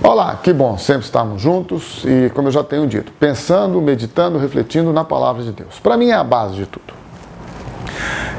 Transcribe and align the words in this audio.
Olá, 0.00 0.38
que 0.40 0.52
bom 0.52 0.78
sempre 0.78 1.04
estarmos 1.04 1.42
juntos 1.42 2.04
e, 2.04 2.30
como 2.30 2.46
eu 2.46 2.52
já 2.52 2.62
tenho 2.62 2.86
dito, 2.86 3.10
pensando, 3.18 3.82
meditando, 3.82 4.38
refletindo 4.38 4.92
na 4.92 5.02
palavra 5.02 5.42
de 5.42 5.50
Deus. 5.50 5.80
Para 5.80 5.96
mim 5.96 6.10
é 6.10 6.14
a 6.14 6.22
base 6.22 6.54
de 6.54 6.66
tudo. 6.66 6.94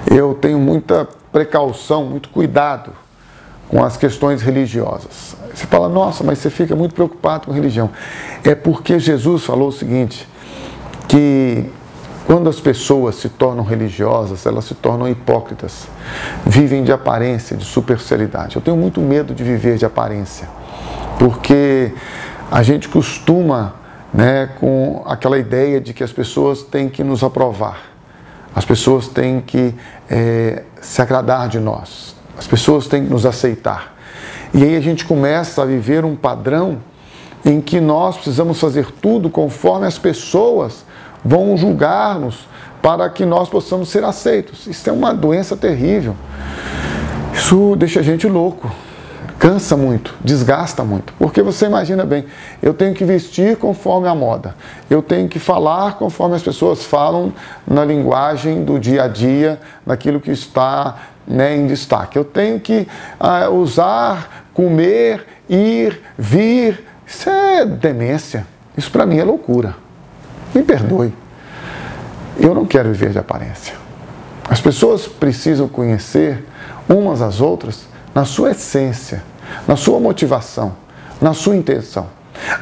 Eu 0.10 0.34
tenho 0.36 0.58
muita 0.58 1.06
precaução, 1.34 2.06
muito 2.06 2.30
cuidado 2.30 2.92
com 3.68 3.84
as 3.84 3.98
questões 3.98 4.42
religiosas. 4.42 5.36
Você 5.54 5.66
fala, 5.66 5.90
nossa, 5.90 6.24
mas 6.24 6.40
você 6.40 6.50
fica 6.50 6.78
muito 6.78 6.96
preocupado 6.96 7.48
com 7.48 7.52
religião. 7.52 7.89
É 8.41 8.55
porque 8.55 8.98
Jesus 8.98 9.44
falou 9.44 9.68
o 9.68 9.73
seguinte: 9.73 10.26
que 11.10 11.70
quando 12.26 12.48
as 12.50 12.62
pessoas 12.62 13.16
se 13.16 13.28
tornam 13.28 13.66
religiosas, 13.66 14.46
elas 14.46 14.64
se 14.64 14.76
tornam 14.76 15.10
hipócritas, 15.10 15.89
vivem 16.46 16.86
de 16.86 16.94
aparência, 16.94 17.57
de 17.57 17.66
superficialidade. 17.66 18.55
Eu 18.55 18.62
tenho 18.62 18.78
muito 18.78 19.02
medo 19.02 19.36
de 19.36 19.44
viver 19.44 19.78
de 19.78 19.86
aparência 19.86 20.48
porque 21.20 21.91
a 22.49 22.63
gente 22.63 22.88
costuma 22.88 23.75
né, 24.11 24.50
com 24.60 25.04
aquela 25.05 25.37
ideia 25.37 25.79
de 25.82 25.93
que 25.93 26.01
as 26.01 26.14
pessoas 26.14 26.64
têm 26.64 26.87
que 26.87 27.04
nos 27.04 27.23
aprovar, 27.23 27.82
as 28.55 28.64
pessoas 28.64 29.10
têm 29.10 29.41
que 29.41 29.75
é, 30.10 30.63
se 30.82 31.01
agradar 31.01 31.50
de 31.50 31.60
nós, 31.60 32.16
as 32.38 32.47
pessoas 32.47 32.88
têm 32.88 33.03
que 33.03 33.11
nos 33.11 33.25
aceitar. 33.25 33.95
E 34.53 34.63
aí 34.63 34.75
a 34.77 34.80
gente 34.80 35.05
começa 35.05 35.61
a 35.61 35.66
viver 35.66 36.05
um 36.05 36.16
padrão 36.16 36.80
em 37.45 37.59
que 37.59 37.81
nós 37.81 38.16
precisamos 38.16 38.59
fazer 38.59 38.88
tudo 39.02 39.30
conforme 39.30 39.86
as 39.86 39.99
pessoas 39.99 40.86
vão 41.23 41.55
julgar-nos 41.58 42.47
para 42.81 43.09
que 43.09 43.25
nós 43.25 43.49
possamos 43.49 43.89
ser 43.89 44.05
aceitos. 44.05 44.66
Isso 44.67 44.89
é 44.89 44.94
uma 44.94 45.13
doença 45.13 45.58
terrível. 45.58 46.16
Isso 47.33 47.75
deixa 47.77 47.99
a 47.99 48.03
gente 48.03 48.25
louco 48.25 48.72
cansa 49.39 49.78
muito, 49.78 50.14
desgasta 50.22 50.84
muito. 50.84 51.14
Porque 51.17 51.42
você 51.42 51.66
imagina 51.66 52.06
bem, 52.06 52.25
eu 52.61 52.73
tenho 52.73 52.94
que 52.94 53.06
vestir 53.06 53.56
conforme 53.56 54.09
a 54.09 54.14
moda, 54.14 54.53
eu 54.89 55.02
tenho 55.02 55.30
que 55.30 55.39
falar 55.39 55.97
conforme 55.97 56.36
as 56.36 56.44
pessoas 56.44 56.83
falam 56.83 57.33
na 57.66 57.86
linguagem 57.86 58.66
do 58.66 58.78
dia 58.78 59.03
a 59.03 59.08
dia, 59.08 59.59
naquilo 59.86 60.19
que 60.19 60.30
está 60.30 60.97
né, 61.25 61.55
em 61.55 61.66
destaque. 61.66 62.17
Eu 62.17 62.25
tenho 62.25 62.59
que 62.59 62.86
uh, 63.19 63.50
usar, 63.52 64.45
comer, 64.53 65.25
ir, 65.47 66.02
vir. 66.17 66.83
Isso 67.08 67.30
é 67.30 67.66
demência. 67.66 68.45
Isso 68.78 68.91
para 68.91 69.06
mim 69.06 69.19
é 69.19 69.23
loucura. 69.23 69.75
Me 70.53 70.61
perdoe. 70.63 71.13
Eu 72.38 72.53
não 72.53 72.66
quero 72.66 72.89
viver 72.89 73.11
de 73.11 73.19
aparência. 73.19 73.75
As 74.50 74.59
pessoas 74.59 75.08
precisam 75.08 75.67
conhecer 75.67 76.44
umas 76.88 77.22
às 77.22 77.39
outras 77.39 77.88
na 78.13 78.25
sua 78.25 78.52
essência, 78.52 79.23
na 79.67 79.75
sua 79.75 80.00
motivação, 80.00 80.73
na 81.22 81.33
sua 81.33 81.55
intenção. 81.55 82.08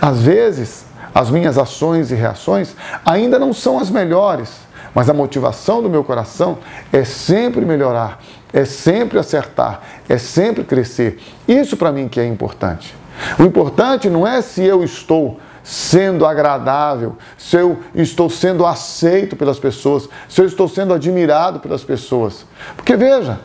Às 0.02 0.22
vezes, 0.22 0.86
as 1.14 1.30
minhas 1.30 1.58
ações 1.58 2.12
e 2.12 2.16
reações 2.16 2.76
ainda 3.06 3.40
não 3.40 3.54
são 3.54 3.80
as 3.80 3.90
melhores, 3.90 4.52
mas 4.94 5.10
a 5.10 5.14
motivação 5.14 5.82
do 5.82 5.90
meu 5.90 6.04
coração 6.04 6.58
é 6.92 7.04
sempre 7.04 7.66
melhorar, 7.66 8.20
é 8.52 8.66
sempre 8.66 9.20
acertar, 9.20 9.82
é 10.08 10.18
sempre 10.18 10.64
crescer. 10.64 11.20
Isso 11.48 11.78
para 11.78 11.92
mim 11.92 12.08
que 12.08 12.20
é 12.20 12.26
importante. 12.26 12.96
O 13.40 13.44
importante 13.44 14.10
não 14.10 14.28
é 14.28 14.42
se 14.42 14.64
eu 14.64 14.84
estou 14.84 15.40
sendo 15.64 16.26
agradável, 16.26 17.18
se 17.38 17.58
eu 17.58 17.78
estou 17.94 18.30
sendo 18.30 18.66
aceito 18.66 19.36
pelas 19.36 19.60
pessoas, 19.60 20.08
se 20.30 20.40
eu 20.40 20.46
estou 20.46 20.68
sendo 20.68 20.94
admirado 20.94 21.60
pelas 21.60 21.84
pessoas. 21.84 22.46
Porque 22.76 22.96
veja, 22.96 23.40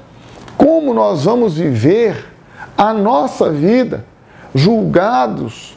como 0.56 0.94
nós 0.94 1.24
vamos 1.24 1.54
viver 1.54 2.31
a 2.76 2.92
nossa 2.92 3.50
vida 3.50 4.04
julgados, 4.54 5.76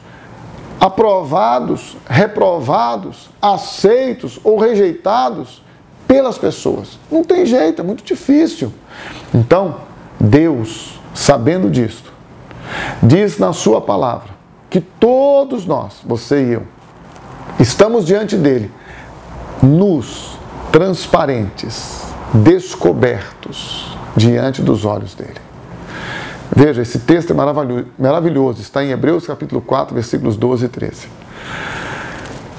aprovados, 0.79 1.95
reprovados, 2.07 3.29
aceitos 3.41 4.39
ou 4.43 4.57
rejeitados 4.57 5.63
pelas 6.07 6.37
pessoas. 6.37 6.99
Não 7.11 7.23
tem 7.23 7.45
jeito, 7.45 7.81
é 7.81 7.85
muito 7.85 8.03
difícil. 8.03 8.71
Então, 9.33 9.77
Deus, 10.19 10.99
sabendo 11.13 11.69
disto, 11.69 12.11
diz 13.01 13.37
na 13.37 13.53
Sua 13.53 13.81
palavra 13.81 14.35
que 14.69 14.81
todos 14.81 15.65
nós, 15.65 16.01
você 16.05 16.43
e 16.43 16.53
eu, 16.53 16.63
estamos 17.59 18.05
diante 18.05 18.35
dele, 18.35 18.71
nus, 19.61 20.37
transparentes, 20.71 22.01
descobertos 22.33 23.95
diante 24.15 24.61
dos 24.61 24.83
olhos 24.83 25.13
dele. 25.15 25.44
Veja, 26.53 26.81
esse 26.81 26.99
texto 26.99 27.31
é 27.31 27.33
maravilhoso, 27.97 28.61
está 28.61 28.83
em 28.83 28.91
Hebreus 28.91 29.25
capítulo 29.25 29.61
4, 29.61 29.95
versículos 29.95 30.37
12 30.37 30.65
e 30.65 30.69
13. 30.69 31.07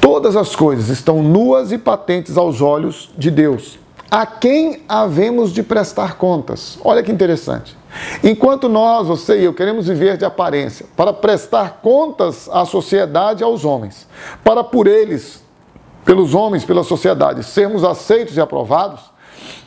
Todas 0.00 0.36
as 0.36 0.56
coisas 0.56 0.88
estão 0.88 1.22
nuas 1.22 1.72
e 1.72 1.78
patentes 1.78 2.36
aos 2.36 2.60
olhos 2.60 3.10
de 3.16 3.30
Deus, 3.30 3.78
a 4.10 4.24
quem 4.26 4.82
havemos 4.88 5.52
de 5.52 5.62
prestar 5.62 6.16
contas. 6.16 6.78
Olha 6.84 7.02
que 7.02 7.12
interessante. 7.12 7.76
Enquanto 8.22 8.69
nós, 8.69 9.06
você 9.06 9.41
e 9.41 9.44
eu, 9.44 9.54
queremos 9.54 9.88
viver 9.88 10.16
de 10.16 10.24
aparência, 10.24 10.86
para 10.97 11.12
prestar 11.12 11.80
contas 11.82 12.48
à 12.53 12.64
sociedade 12.64 13.42
e 13.42 13.44
aos 13.44 13.64
homens, 13.64 14.06
para 14.44 14.62
por 14.62 14.86
eles, 14.86 15.42
pelos 16.04 16.34
homens, 16.34 16.64
pela 16.64 16.84
sociedade, 16.84 17.42
sermos 17.42 17.84
aceitos 17.84 18.36
e 18.36 18.41
aprovados, 18.41 19.00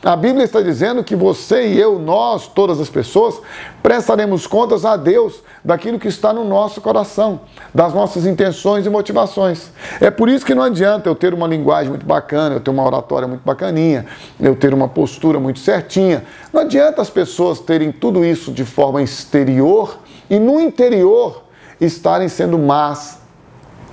a 0.02 0.16
Bíblia 0.16 0.46
está 0.46 0.62
dizendo 0.62 1.04
que 1.04 1.16
você 1.16 1.68
e 1.68 1.80
eu, 1.80 2.00
nós, 2.00 2.48
todas 2.48 2.80
as 2.80 2.90
pessoas, 2.90 3.42
prestaremos 3.84 4.48
contas 4.48 4.86
a 4.86 4.96
Deus 4.96 5.44
daquilo 5.64 6.00
que 6.00 6.08
está 6.08 6.32
no 6.32 6.46
nosso 6.46 6.80
coração, 6.80 7.42
das 7.74 7.94
nossas 7.94 8.26
intenções 8.26 8.86
e 8.86 8.90
motivações. 8.90 9.72
É 10.00 10.10
por 10.10 10.30
isso 10.30 10.46
que 10.46 10.56
não 10.56 10.64
adianta 10.64 11.10
eu 11.10 11.16
ter 11.16 11.34
uma 11.34 11.48
linguagem 11.48 11.90
muito 11.90 12.06
bacana, 12.06 12.56
eu 12.56 12.62
ter 12.62 12.72
uma 12.72 12.86
oratória 12.86 13.28
muito 13.28 13.42
bacaninha, 13.44 14.06
eu 14.40 14.56
ter 14.56 14.74
uma 14.74 14.88
postura 14.88 15.38
muito 15.38 15.60
certinha. 15.60 16.24
Não 16.54 16.62
adianta 16.62 17.02
as 17.02 17.10
pessoas 17.10 17.60
terem 17.60 17.92
tudo 17.92 18.24
isso 18.24 18.54
de 18.54 18.64
forma 18.64 19.02
exterior 19.02 20.00
e 20.30 20.40
no 20.40 20.62
interior 20.62 21.44
estarem 21.82 22.30
sendo 22.30 22.58
más, 22.58 23.20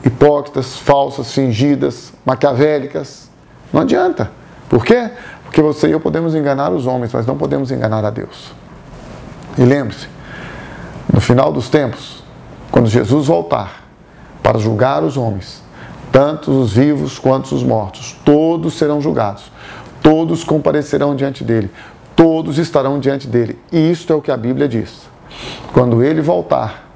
hipócritas, 0.04 0.76
falsas, 0.76 1.32
fingidas, 1.32 2.12
maquiavélicas. 2.24 3.28
Não 3.72 3.80
adianta. 3.80 4.30
Por 4.68 4.84
quê? 4.84 5.10
Porque 5.44 5.62
você 5.62 5.88
e 5.88 5.92
eu 5.92 6.00
podemos 6.00 6.34
enganar 6.34 6.72
os 6.72 6.86
homens, 6.86 7.12
mas 7.12 7.26
não 7.26 7.36
podemos 7.36 7.70
enganar 7.70 8.04
a 8.04 8.10
Deus. 8.10 8.52
E 9.56 9.62
lembre-se, 9.62 10.08
no 11.12 11.20
final 11.20 11.52
dos 11.52 11.68
tempos, 11.68 12.22
quando 12.70 12.88
Jesus 12.88 13.26
voltar 13.26 13.84
para 14.42 14.58
julgar 14.58 15.02
os 15.02 15.16
homens, 15.16 15.62
tanto 16.12 16.50
os 16.50 16.72
vivos 16.72 17.18
quanto 17.18 17.54
os 17.54 17.62
mortos, 17.62 18.16
todos 18.24 18.74
serão 18.74 19.00
julgados, 19.00 19.50
todos 20.02 20.44
comparecerão 20.44 21.16
diante 21.16 21.42
dele, 21.42 21.70
todos 22.14 22.58
estarão 22.58 22.98
diante 22.98 23.26
dele. 23.26 23.58
E 23.72 23.90
isto 23.90 24.12
é 24.12 24.16
o 24.16 24.22
que 24.22 24.30
a 24.30 24.36
Bíblia 24.36 24.68
diz. 24.68 25.08
Quando 25.72 26.02
ele 26.02 26.20
voltar, 26.20 26.88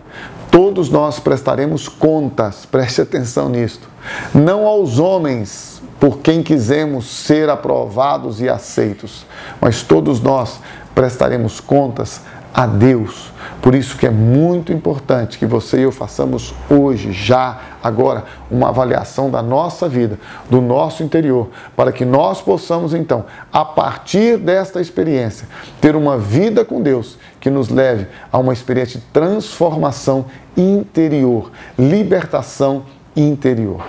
todos 0.50 0.90
nós 0.90 1.18
prestaremos 1.18 1.88
contas, 1.88 2.66
preste 2.70 3.00
atenção 3.00 3.48
nisto, 3.48 3.88
não 4.34 4.66
aos 4.66 4.98
homens 4.98 5.79
por 6.00 6.20
quem 6.20 6.42
quisemos 6.42 7.06
ser 7.06 7.50
aprovados 7.50 8.40
e 8.40 8.48
aceitos, 8.48 9.26
mas 9.60 9.82
todos 9.82 10.20
nós 10.20 10.58
prestaremos 10.94 11.60
contas 11.60 12.22
a 12.54 12.66
Deus. 12.66 13.30
Por 13.62 13.74
isso 13.74 13.96
que 13.96 14.06
é 14.06 14.10
muito 14.10 14.72
importante 14.72 15.38
que 15.38 15.44
você 15.44 15.80
e 15.80 15.82
eu 15.82 15.92
façamos 15.92 16.54
hoje, 16.70 17.12
já, 17.12 17.60
agora, 17.82 18.24
uma 18.50 18.70
avaliação 18.70 19.30
da 19.30 19.42
nossa 19.42 19.88
vida, 19.88 20.18
do 20.48 20.62
nosso 20.62 21.02
interior, 21.02 21.50
para 21.76 21.92
que 21.92 22.06
nós 22.06 22.40
possamos 22.40 22.94
então, 22.94 23.26
a 23.52 23.64
partir 23.64 24.38
desta 24.38 24.80
experiência, 24.80 25.46
ter 25.80 25.94
uma 25.94 26.16
vida 26.16 26.64
com 26.64 26.80
Deus 26.80 27.18
que 27.38 27.50
nos 27.50 27.68
leve 27.68 28.06
a 28.32 28.38
uma 28.38 28.54
experiência 28.54 28.98
de 28.98 29.06
transformação 29.06 30.24
interior, 30.56 31.50
libertação 31.78 32.84
interior. 33.14 33.86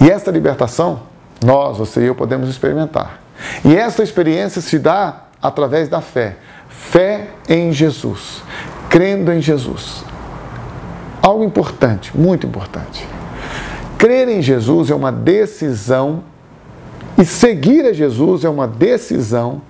E 0.00 0.10
esta 0.10 0.30
libertação 0.30 1.07
nós, 1.44 1.78
você 1.78 2.02
e 2.02 2.06
eu 2.06 2.14
podemos 2.14 2.48
experimentar. 2.48 3.20
E 3.64 3.76
essa 3.76 4.02
experiência 4.02 4.60
se 4.60 4.78
dá 4.78 5.24
através 5.40 5.88
da 5.88 6.00
fé. 6.00 6.36
Fé 6.68 7.28
em 7.48 7.72
Jesus, 7.72 8.42
crendo 8.88 9.32
em 9.32 9.40
Jesus. 9.40 10.04
Algo 11.22 11.44
importante, 11.44 12.16
muito 12.16 12.46
importante. 12.46 13.06
Crer 13.98 14.28
em 14.28 14.40
Jesus 14.40 14.90
é 14.90 14.94
uma 14.94 15.10
decisão 15.10 16.22
e 17.18 17.24
seguir 17.24 17.84
a 17.84 17.92
Jesus 17.92 18.44
é 18.44 18.48
uma 18.48 18.68
decisão 18.68 19.60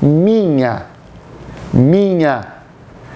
minha. 0.00 0.86
Minha. 1.72 2.54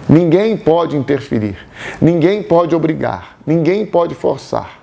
Ninguém 0.09 0.57
pode 0.57 0.97
interferir, 0.97 1.57
ninguém 2.01 2.43
pode 2.43 2.75
obrigar, 2.75 3.39
ninguém 3.47 3.87
pode 3.87 4.15
forçar. 4.15 4.82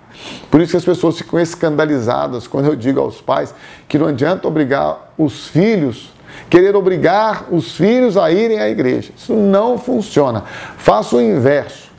Por 0.50 0.62
isso 0.62 0.72
que 0.72 0.78
as 0.78 0.86
pessoas 0.86 1.18
ficam 1.18 1.40
escandalizadas 1.40 2.48
quando 2.48 2.66
eu 2.66 2.76
digo 2.76 3.00
aos 3.00 3.22
pais 3.22 3.54
que 3.88 3.98
não 3.98 4.08
adianta 4.08 4.48
obrigar 4.48 5.14
os 5.18 5.48
filhos, 5.48 6.12
querer 6.50 6.76
obrigar 6.76 7.46
os 7.52 7.76
filhos 7.76 8.18
a 8.18 8.32
irem 8.32 8.60
à 8.60 8.70
igreja. 8.70 9.12
Isso 9.16 9.34
não 9.34 9.78
funciona. 9.78 10.44
Faça 10.78 11.16
o 11.16 11.22
inverso. 11.22 11.90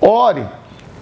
Ore, 0.00 0.46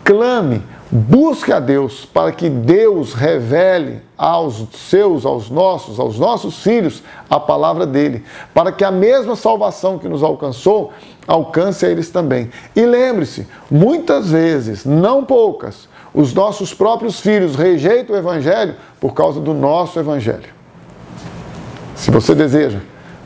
clame, 0.03 0.63
busque 0.91 1.53
a 1.53 1.59
Deus 1.59 2.05
para 2.05 2.31
que 2.33 2.49
Deus 2.49 3.13
revele 3.13 4.01
aos 4.17 4.67
seus, 4.73 5.27
aos 5.27 5.51
nossos, 5.51 5.99
aos 5.99 6.19
nossos 6.19 6.63
filhos 6.63 7.03
a 7.29 7.41
palavra 7.41 7.87
dele, 7.87 8.25
para 8.55 8.71
que 8.71 8.85
a 8.85 8.91
mesma 8.91 9.35
salvação 9.37 9.99
que 9.99 10.09
nos 10.09 10.23
alcançou 10.23 10.93
alcance 11.27 11.85
a 11.85 11.91
eles 11.91 12.11
também. 12.11 12.51
E 12.75 12.87
lembre-se, 12.87 13.47
muitas 13.71 14.31
vezes, 14.31 14.85
não 14.85 15.25
poucas, 15.25 15.89
os 16.15 16.33
nossos 16.33 16.73
próprios 16.73 17.21
filhos 17.21 17.57
rejeitam 17.57 18.15
o 18.15 18.19
evangelho 18.19 18.77
por 19.01 19.13
causa 19.13 19.41
do 19.41 19.53
nosso 19.53 19.99
evangelho. 19.99 20.55
Se 21.95 22.11
você 22.11 22.35
deseja 22.35 22.79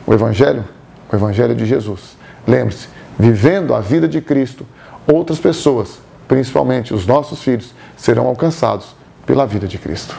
o 0.05 0.13
evangelho, 0.13 0.65
o 1.11 1.15
evangelho 1.15 1.55
de 1.55 1.65
Jesus, 1.65 2.17
lembre-se, 2.47 2.87
vivendo 3.17 3.75
a 3.75 3.79
vida 3.79 4.07
de 4.07 4.19
Cristo, 4.19 4.65
outras 5.05 5.39
pessoas, 5.39 5.99
principalmente 6.31 6.93
os 6.93 7.05
nossos 7.05 7.43
filhos, 7.43 7.73
serão 7.97 8.25
alcançados 8.25 8.95
pela 9.25 9.45
vida 9.45 9.67
de 9.67 9.77
Cristo. 9.77 10.15